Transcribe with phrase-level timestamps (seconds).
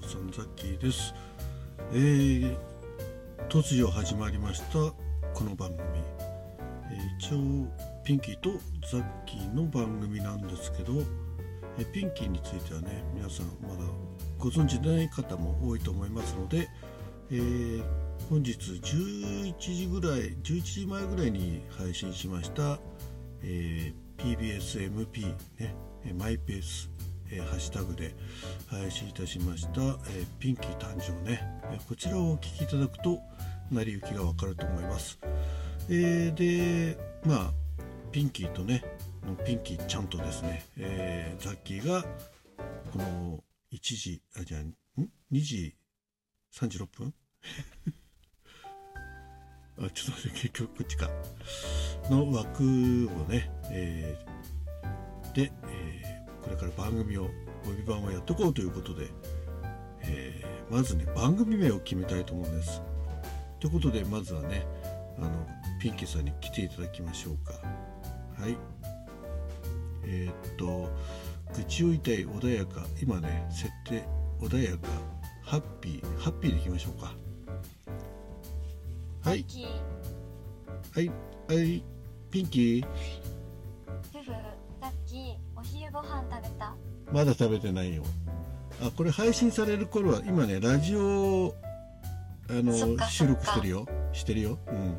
[0.00, 1.14] 父さんザッキーです、
[1.92, 2.56] えー、
[3.48, 4.78] 突如始まりました
[5.32, 5.80] この番組、
[6.90, 7.68] えー一応
[8.04, 8.50] ピンキーと
[8.90, 11.02] ザッキーの番組なんですけど、
[11.78, 13.84] えーピンキーについてはね皆さんまだ
[14.38, 16.68] ご存知ない方も多いと思いますので、
[17.30, 17.84] えー
[18.30, 22.78] 本日11時ぐらい11時前ぐらいに配信しました、
[23.42, 25.74] えー PBSMP ね
[26.16, 26.90] マイペース、
[27.30, 28.14] えーハッシュタグで
[28.68, 31.40] 配信いたしました、えーピンキー誕生ね、
[31.72, 33.20] えこちらをお聞きいただくと
[33.70, 35.18] 成り行きがわかると思います、
[35.88, 37.52] えーでまあ
[38.12, 38.84] ピンキーとね
[39.44, 42.02] ピンキーちゃんとですね、えーザッキーが
[42.92, 44.74] この1時あじゃあん
[45.32, 45.74] ？2時
[46.54, 47.12] 36分？
[49.76, 51.10] あちょっと待って結局こっちか。
[52.10, 52.66] の枠を
[53.28, 55.83] ね、えーで、えー
[56.44, 57.30] これから番組を
[57.66, 59.08] 帯番をやっていこうということで、
[60.02, 62.80] えーまずね番組名を決めたいと思うんです。
[63.60, 64.66] ということでまずはね
[65.18, 65.30] あの
[65.80, 67.52] ピンキーさんに来ていただきましょうか。
[68.40, 68.56] はい。
[70.04, 70.90] えーっと
[71.54, 72.86] 愚痴を言いたい穏やか。
[73.00, 74.02] 今ね設定
[74.40, 74.88] 穏やか。
[75.42, 76.18] ハッピー。
[76.18, 77.14] ハッピーでいきましょうか。
[79.22, 79.44] はい。
[79.44, 79.66] キ
[80.92, 81.08] はい。
[81.48, 81.82] はい。
[82.30, 82.86] ピンキー
[85.64, 86.74] 昼ご飯食べた？
[87.12, 88.02] まだ食べてないよ。
[88.82, 91.54] あこれ配信される頃は今ねラジオ
[92.50, 92.72] あの
[93.08, 93.86] 収録してるよ。
[94.12, 94.58] してるよ。
[94.68, 94.96] うん。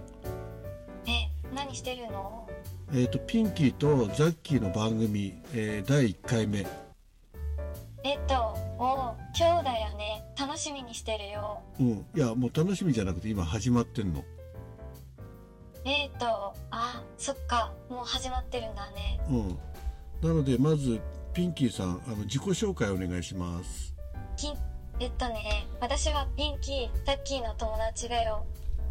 [1.07, 2.47] え何してるの？
[2.93, 6.65] えっ、とピンキーとザッキーの番組、えー第1回目。
[8.03, 8.35] えっと
[8.77, 10.23] お今日だよね。
[10.39, 11.61] 楽しみにしてるよ。
[11.79, 12.05] うん。
[12.15, 14.23] いやもう楽しみじゃなくて今始まってんの。
[15.83, 17.73] えっとあそっか。
[17.89, 19.19] もう始まってるんだね。
[19.29, 19.57] うん
[20.21, 20.99] なのでまず
[21.33, 23.93] ピンキーさんあの自己紹介お願いします。
[24.37, 24.53] き
[24.99, 28.45] えっとね私はピンキータッキーの友達だよ。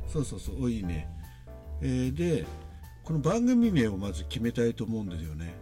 [0.06, 1.08] そうそうそうおいいね、
[1.80, 2.44] えーで
[3.02, 5.54] この番組名をまず決めたいと思うんですよね、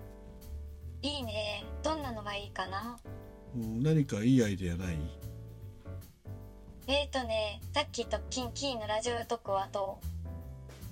[1.03, 1.65] いいね。
[1.83, 2.97] どんなのがいいかな？
[3.57, 4.97] うん、何かいいアイデアない？
[6.87, 9.99] えっとねタッキーとキンキーのラジオトークはど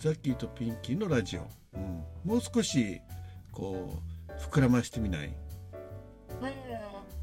[0.01, 1.43] ザッキーとピンキーのラジオ、
[1.75, 3.01] うん、もう少し
[3.53, 4.10] こう
[4.41, 5.27] 膨らましてみない？
[5.29, 5.33] う
[6.43, 6.51] うん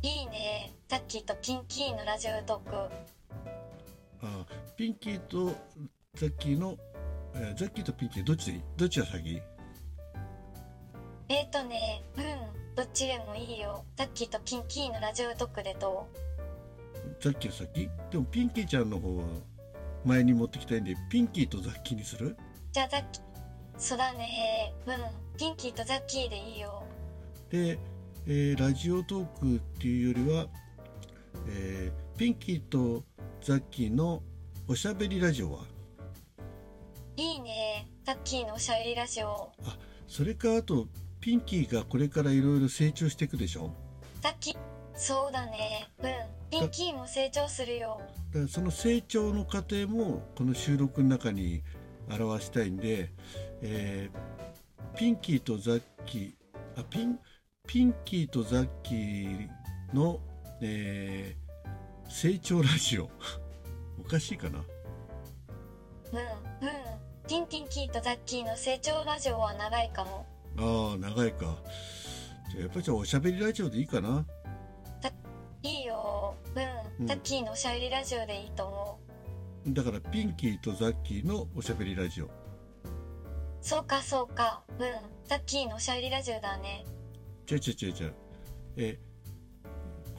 [0.01, 0.73] いいね。
[0.88, 2.75] タッキーとキンキーのラジオトーク。
[4.22, 4.45] あ
[4.78, 5.53] ピンキーと
[6.16, 6.77] ザッキーの、
[7.35, 9.41] えーザッキーとピンキーどっちどっちが先？
[11.29, 13.83] えっ、とね、うん、どっちでもいいよ。
[13.95, 16.07] タッキーとキンキーのラジオトークでど
[17.19, 17.89] ザッキーが先？
[18.11, 19.23] でもピンキーちゃんの方は
[20.06, 22.27] 前に持ってきたいんでピンキーとザッキーにする？
[22.27, 22.38] う
[22.72, 23.23] じゃあザッキー、
[23.77, 26.83] そうだね、うん、ピンキーとザッキーでいいよ。
[27.49, 27.79] で、
[28.25, 30.47] えーラジオトークっていうよりは、
[31.47, 33.03] えーピンキーと
[33.41, 34.23] ザッキーの
[34.67, 35.59] おしゃべりラジオは？
[37.15, 39.51] いいね、タッキーのおしゃべりラジオ。
[39.63, 39.77] あ
[40.07, 40.87] それかあと
[41.19, 43.71] ピンキーがこれからいろいろ成長していくでしょ？
[44.21, 44.57] タッキー、
[44.95, 46.09] そうだね、うん、
[46.49, 48.01] ピンキーも成長するよ。
[48.33, 51.63] だからその成長の過程もこの収録の中に
[52.09, 53.11] 表したいんで、
[53.61, 56.33] えーピンキーとザッキー
[56.81, 57.19] あピン
[57.67, 59.50] ピンキーとザッキー
[59.94, 60.19] の、
[60.61, 61.47] えー
[62.09, 63.09] 成長ラジオ。
[64.00, 64.59] おかしいかな？
[66.13, 66.23] うん、うん、
[67.27, 70.25] ピンキンキーとザッキーの成長ラジオは長いかも。
[70.57, 71.57] ああ長いか。
[72.50, 74.25] じゃあやっぱりじゃあおしゃべりラジオでいいかな？
[75.63, 76.59] いいよ、う、
[77.00, 77.06] うん。
[77.06, 79.00] んタッキーのおしゃべりラジオでいいと思
[79.67, 79.73] う。
[79.73, 82.29] だからピンキーとザッキーのおしゃべりラジオ。
[83.61, 86.85] そうかそうか、うん、タッキーのおしゃべりラジオだね。
[87.49, 88.13] 違う違う違う
[88.77, 88.99] え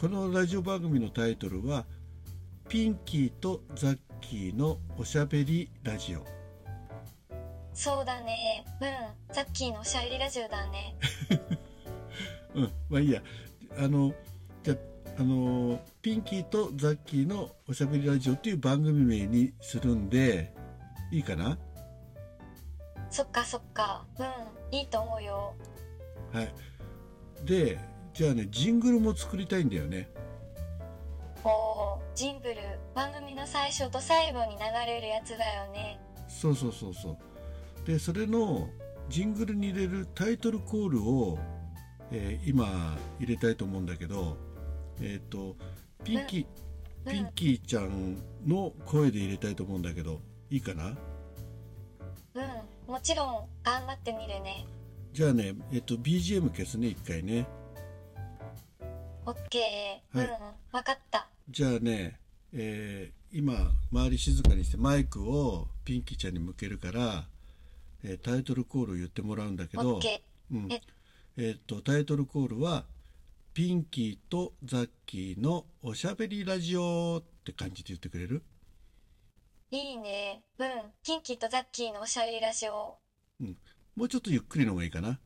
[0.00, 1.84] このラジオ番組のタイトルは
[2.68, 6.24] 「ピンキーとザッキーのおしゃべりラジオ
[7.74, 8.64] そうだね。
[8.80, 9.34] うん。
[9.34, 10.96] さっきのおしゃべりラジオだね。」
[12.54, 13.22] うんまあいいや
[13.78, 14.12] あの
[14.64, 14.76] じゃ
[15.18, 20.52] あのピンキーとザッキーのおしゃべりラジオっていう番組名にするんで
[21.12, 21.58] いいかな？
[23.10, 24.04] そっかそっか。
[24.18, 24.78] うん。
[24.78, 25.54] いいと思うよ。
[26.32, 26.52] はい
[27.44, 27.78] で
[28.12, 30.10] じゃあねジングルも作りたいんだよね
[31.44, 32.56] おお、ジングル。
[32.94, 36.00] 番組の最初と最後に流れるやつだよね。
[36.28, 38.68] そうそうそうそうでそれの
[39.08, 41.38] ジングルに入れるタイトルコールを、
[42.10, 44.36] えー今入れたいと思うんだけど
[45.00, 45.56] えっ、と
[46.04, 46.46] ピンキー、
[47.06, 50.20] うんピンキーちゃんの声で入れたいと思うんだけど
[50.50, 50.88] いいかな？
[52.34, 52.92] うん。
[52.92, 54.66] もちろん、頑張ってみるね。
[55.18, 57.44] じゃあねえっ、と BGM 消すね一回ね
[59.26, 60.16] オッケー。
[60.16, 60.32] はいうん。
[60.70, 61.26] わかった。
[61.50, 62.20] じゃあね、
[62.52, 67.24] えー今周り静かにしてマイクをピンキーちゃんに向けるから、
[68.04, 69.98] えータイトルコールを言ってもらうんだけど
[70.52, 70.80] うんえ
[71.36, 72.84] えーっとタイトルコールは
[73.54, 78.44] 「ピンキーとザッキーのおしゃべりラジオ」って感じで言ってくれる？
[79.72, 79.76] ー。
[79.76, 80.44] いいね。
[80.60, 80.68] うん。
[81.02, 82.98] キンキーとザッキーのおしゃべりラジオ。
[83.98, 85.18] もうちょっとゆっくりの方がいいかな。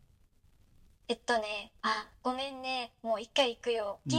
[1.06, 2.94] えっとね、あ、ごめんね。
[3.02, 4.00] もう一回行くよ。
[4.06, 4.14] うん、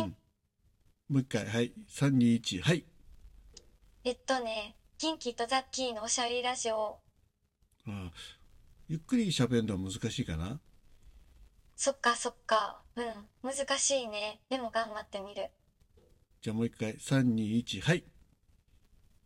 [1.09, 2.85] もう一回はい321はい
[4.03, 6.99] えっとね、キンキーとザッキーのおしゃべりラジオ。
[7.87, 8.09] あー
[8.89, 10.59] ゆっくり喋るのは難しいかな
[11.75, 12.83] そっかそっか。
[12.95, 13.05] うん。
[13.41, 14.39] 難しいね。
[14.51, 15.49] でも頑張ってみる。
[16.43, 18.03] じゃあもう一回321はい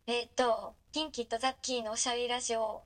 [0.06, 2.84] えっと、キンキーとザッキーのおしゃべりラジオ。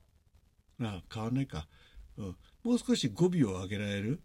[0.81, 1.69] あー変わんないか、
[2.17, 2.25] うん、
[2.63, 4.21] もう少し語尾を上げられる？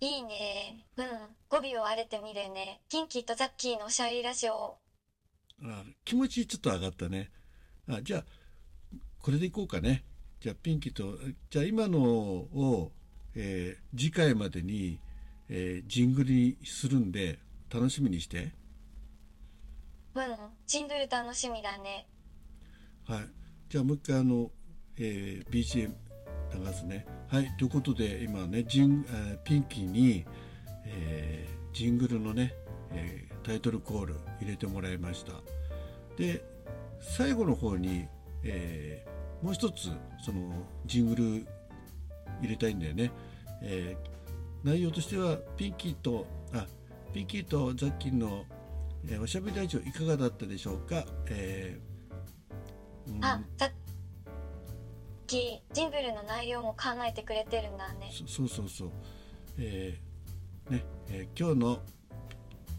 [0.00, 0.86] いいね。
[0.96, 1.06] うん。
[1.48, 2.82] 語尾を荒れてみるね。
[2.88, 4.76] キンキーとザッキーのおしゃべりラジオ。
[5.62, 7.30] あー気持ちちょっと上がったね
[7.88, 8.24] あじゃあ
[9.20, 10.04] これでいこうかね
[10.40, 11.16] じゃあピンキーと
[11.48, 12.92] じゃあ今のを、
[13.34, 14.98] えー次回までに、
[15.48, 17.38] えージングルにするんで
[17.72, 18.52] 楽しみにして
[20.14, 20.36] うん。
[20.66, 22.08] ジングル楽しみだね。
[23.06, 23.28] はい
[23.68, 24.50] じゃあもう一回あの、
[24.98, 25.92] えー BGM
[26.54, 27.06] 流すね。
[27.28, 30.24] はいということで今ねジン、えーピンキーに、
[30.86, 32.54] えージングルのね、
[32.92, 35.32] えータイトルコール入れてもらいました。
[36.16, 36.44] で
[37.00, 38.06] 最後の方に、
[38.42, 39.90] えーもう一つ
[40.24, 40.54] その
[40.86, 41.24] ジングル
[42.40, 43.10] 入れたいんだよね、
[43.62, 44.14] えー
[44.66, 46.66] 内容としてはピンキーとあ
[47.12, 48.44] ピンキーとザッキーの、
[49.06, 53.70] えーおしゃべりラジオいかがだったでしょうか、えーあ、ザッ
[55.34, 58.08] キー、ジングルの内容も考えてくれてるんだね。
[58.12, 58.90] そそうそうそう、
[59.58, 61.80] えーねえー今日の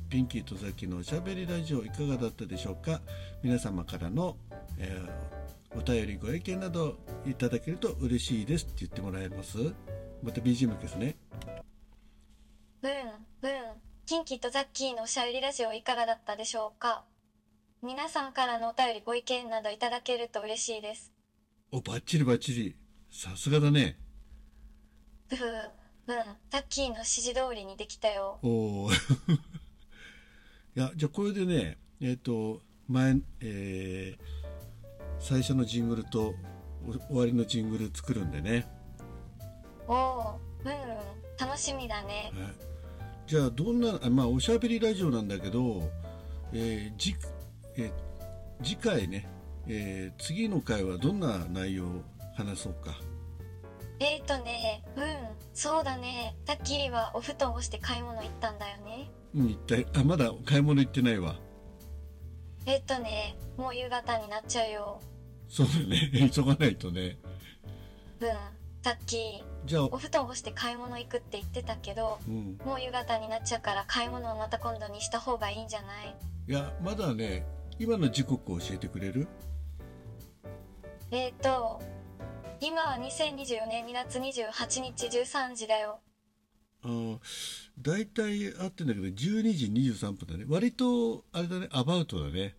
[0.07, 3.01] ピンキーとザキのおしゃべりラジオいかがだったでしょうか？
[3.43, 4.37] 皆様からの、
[4.79, 5.35] えー
[5.77, 9.57] お便りご意見などいただけると嬉しいですって言ってもらえます？
[10.23, 11.17] また BGM ですね
[12.81, 13.51] うん、うん。
[14.05, 17.03] キンキーとザッキーのおしゃべりラジオいかがだったでしょうか？
[17.83, 21.11] 皆さんからのお便りご意見などいただけると嬉しいです。
[21.71, 22.75] おバッチリバッチリ
[23.11, 23.97] さすがだね
[25.27, 25.49] ふふ、うん。
[26.49, 28.37] ザッキーの指示通りにできたよ。
[28.43, 28.95] おお い
[30.75, 34.45] やじゃあこれでねえっ、と前えー
[35.19, 36.35] 最初のジングルと
[36.85, 38.67] お終わりのジングル作るんでね
[39.87, 40.75] おお、うん、うん。
[41.37, 42.31] 楽しみだね。
[42.33, 42.53] はい
[43.27, 45.89] じゃあどんなあまあおしゃべりラジオなんだけど、
[46.53, 47.15] えーじ
[47.75, 49.27] えー次回ね、
[49.67, 52.01] えー次の回はどんな内容を
[52.35, 52.95] 話そうか？
[53.99, 55.03] えーとね、うん、
[55.53, 56.35] そうだね。
[56.45, 59.09] ザッキーはお布団をして買い物行ったんだよね。
[59.33, 61.35] うん一体あまだ買い物行ってないわ。
[62.65, 65.01] えーとね、もう夕方になっちゃうよ。
[65.47, 66.09] そうだね。
[66.33, 67.17] 急がないとね。
[68.19, 68.29] うん、
[68.81, 72.57] ザッキー、じゃあお布団をして買い物行くって言ってたけど、うん。
[72.65, 76.15] もう夕方になっちゃうから買い物をまた今度にした方がいいんじゃない
[76.47, 77.45] いやまだね
[77.79, 79.27] 今の時刻を教えてくれる
[81.11, 81.81] えーと、
[82.59, 85.99] 今は2024年2月28日13時だよ。
[86.83, 87.19] あー
[87.79, 90.45] 大体合ってんだけど12時23分だね。
[90.47, 92.55] 割とあれだねアバウトだね。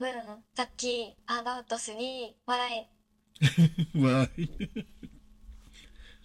[0.00, 0.08] うん、
[0.54, 1.94] ザッキー、アバウト3、
[2.46, 2.90] 笑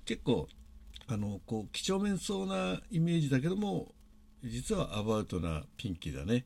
[0.05, 0.47] 結構
[1.07, 3.93] あのこう几帳面そうなイメージだけども
[4.43, 6.45] 実はアバウトなピンキーだね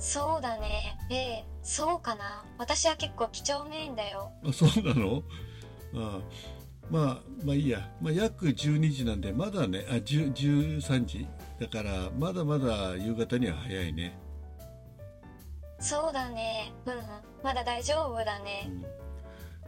[0.00, 0.98] そうだね。
[1.10, 2.44] ええそうかな。
[2.58, 4.32] 私は結構几帳面だよ。
[4.44, 5.22] あそうなの？
[5.94, 6.20] あ
[6.90, 10.32] まあまあいいや、まあ、約12時なんでまだねあ10
[10.80, 11.28] 13時？
[11.60, 14.18] だからまだまだ夕方には早いね、
[15.78, 16.72] そうだね。
[16.86, 16.94] うん、
[17.44, 18.68] まだ大丈夫だうね。
[18.68, 18.82] ん、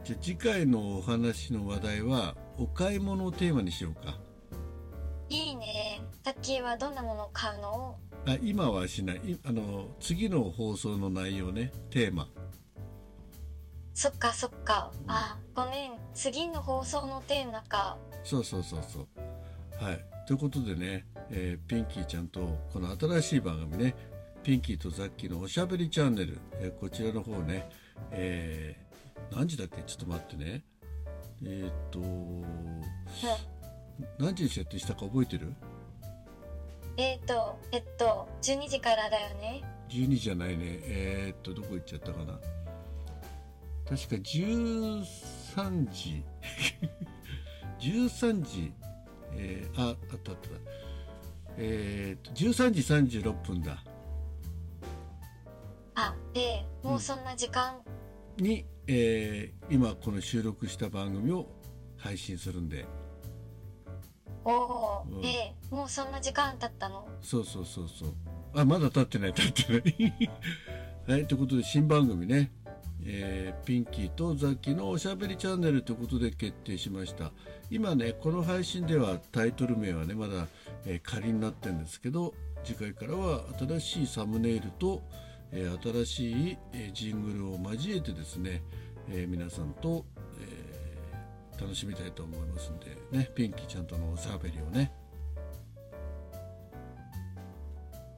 [0.03, 4.17] じゃあ次回のお話の話題はお買い物をテーマにしようか
[5.29, 6.01] いいね。
[6.23, 7.92] ザッキーはどんなものを買うの？
[8.25, 9.17] あ今はしない。
[9.17, 11.71] いあの次の放送の内容ね。
[11.89, 12.29] テーマ。
[13.93, 14.91] そっかそっか。
[15.07, 15.91] あ、ごめん。
[16.13, 17.97] 次の放送のテーマか。
[18.23, 19.07] そうそうそうそう。
[19.83, 20.05] はい。
[20.25, 23.95] ということでね、えーピンキーちゃんとこの新しい番組ね。
[24.41, 27.69] ピンキーとザッキーのおしゃべりチャンネル、えーこちらの方ね、
[28.11, 29.81] えー何時だっけ？
[29.83, 30.63] ちょっと待ってね。
[31.43, 31.99] えーっと
[34.17, 35.53] 何時に設定したか覚えてる？
[36.97, 39.63] えっ、ー、と、えっと、12時からだよね。
[39.89, 40.79] 12時じゃないね。
[40.83, 42.39] えーっとどこ行っちゃったかな。
[43.87, 45.03] 確か13
[45.91, 46.23] 時。
[47.79, 48.73] 13時、
[49.35, 50.49] えーああったあった。
[51.57, 52.81] えー、と13時
[53.21, 53.83] 36分だ。
[55.95, 57.79] あでもうそんな時間、
[58.37, 61.47] に、えー今この収録した番組を
[61.97, 62.85] 配信するんで
[64.45, 65.21] おおうん。
[65.21, 67.07] ー、ええもうそんな時間経ったの？
[67.21, 68.13] そうそうそうそう。
[68.55, 70.29] あまだ経ってない経ってない。
[71.07, 72.51] はいということで新番組ね、
[73.05, 77.31] えーピンキーとザッキーのおしゃべりチャンネルということで決定しました。
[77.69, 80.47] 今ねこの配信ではタイトル名はねまだ、
[80.85, 82.33] えー仮になってるんですけど
[82.63, 85.01] 次回からは新しいサムネイルと、
[85.51, 88.61] えー新しい、えージングルを交えてですね、
[89.09, 90.22] えー皆さんと、えー
[91.63, 94.91] 楽しみたいと思いますんでねピンキーちゃんとのおしゃべりをね。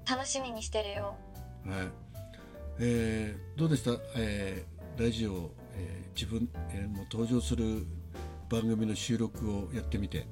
[0.09, 1.15] 楽しみにしてるよ。
[1.65, 1.87] はい、
[2.79, 7.85] えーどうでした、えーラジオ、えー自分、えーもう登場する
[8.49, 10.27] 番組の収録をやってみて。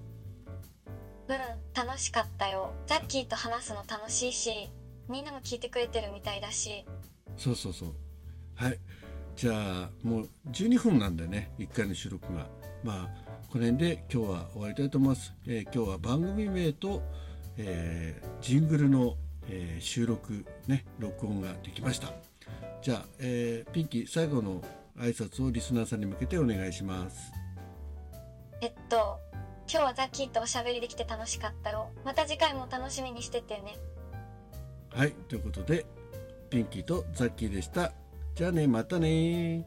[1.27, 1.38] うん
[1.74, 2.74] 楽しかったよ。
[2.86, 4.70] ザッキーと話すの楽しいし
[5.10, 6.86] みんなも聞いてくれてるみたいだし。
[7.38, 7.93] そうそうそう。
[8.55, 8.79] はい
[9.36, 12.48] じゃあもう12分なんでね1回の収録が。
[12.84, 17.02] まあこの辺で今日は終わりたいと思います、えー今日は番組名と、
[17.58, 19.16] えージングルの、
[19.48, 22.10] えー収録ね録音ができました。
[22.82, 24.62] じゃあ、えーピンキー最後の
[24.98, 27.32] 挨拶をリスナーさんに向けてお願いします。
[28.62, 29.20] えっと
[29.70, 33.78] 今日はザッキーとおしゃべりできて楽しかったよまた次回も楽しみにしててね。
[34.90, 35.86] はい、ということで、
[36.52, 37.94] ピンキーとザッキーでした。
[38.36, 39.63] じゃあね、またね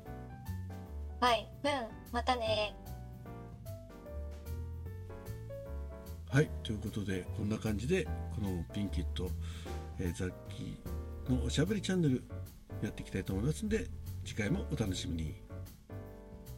[1.20, 1.70] はいうん
[2.12, 2.74] またね
[6.28, 8.04] はい、ということで、こんな感じで、
[8.34, 9.30] このピンキーと、
[10.00, 12.24] えーザッキーのおしゃべりチャンネル
[12.82, 13.86] やっていきたいと思いますんで、
[14.24, 15.45] 次回もお楽しみに。